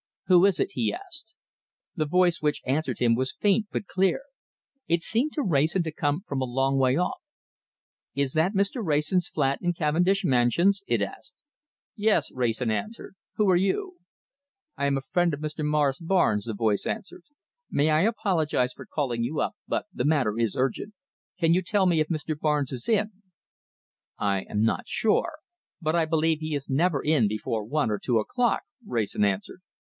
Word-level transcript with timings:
"Who 0.25 0.45
is 0.45 0.59
it?" 0.61 0.71
he 0.71 0.93
asked. 0.93 1.35
The 1.95 2.05
voice 2.07 2.41
which 2.41 2.61
answered 2.65 2.99
him 2.99 3.13
was 3.15 3.35
faint 3.39 3.67
but 3.69 3.85
clear. 3.85 4.21
It 4.87 5.01
seemed 5.01 5.33
to 5.33 5.43
Wrayson 5.43 5.83
to 5.83 5.91
come 5.91 6.23
from 6.25 6.41
a 6.41 6.45
long 6.45 6.79
way 6.79 6.95
off. 6.97 7.19
"Is 8.15 8.31
that 8.33 8.53
Mr. 8.55 8.81
Wrayson's 8.83 9.27
flat 9.27 9.59
in 9.61 9.73
Cavendish 9.73 10.23
Mansions?" 10.23 10.83
it 10.87 11.01
asked. 11.01 11.35
"Yes!" 11.97 12.31
Wrayson 12.31 12.71
answered. 12.71 13.15
"Who 13.35 13.47
are 13.51 13.57
you?" 13.57 13.97
"I 14.77 14.85
am 14.87 14.97
a 14.97 15.01
friend 15.01 15.33
of 15.35 15.41
Mr. 15.41 15.65
Morris 15.65 15.99
Barnes," 15.99 16.45
the 16.45 16.53
voice 16.53 16.87
answered. 16.87 17.23
"May 17.69 17.89
I 17.91 18.01
apologize 18.03 18.73
for 18.73 18.87
calling 18.91 19.23
you 19.23 19.41
up, 19.41 19.55
but 19.67 19.85
the 19.93 20.05
matter 20.05 20.39
is 20.39 20.55
urgent. 20.55 20.95
Can 21.39 21.53
you 21.53 21.61
tell 21.61 21.85
me 21.85 21.99
if 21.99 22.07
Mr. 22.07 22.39
Barnes 22.39 22.71
is 22.71 22.87
in?" 22.89 23.11
"I 24.17 24.45
am 24.49 24.63
not 24.63 24.87
sure, 24.87 25.33
but 25.81 25.93
I 25.95 26.05
believe 26.05 26.39
he 26.39 26.55
is 26.55 26.69
never 26.71 27.03
in 27.03 27.27
before 27.27 27.65
one 27.65 27.91
or 27.91 27.99
two 27.99 28.17
o'clock," 28.17 28.61
Wrayson 28.87 29.25
answered. 29.25 29.59